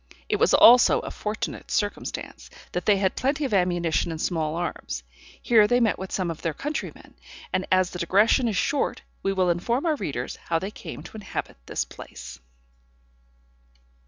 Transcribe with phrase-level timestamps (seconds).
[0.29, 5.03] It was also a fortunate circumstance, that they had plenty of ammunition and small arms.
[5.39, 7.13] Here they met with some of their countrymen;
[7.53, 11.17] and as the digression is short, we will inform our readers how they came to
[11.17, 12.39] inhabit this place.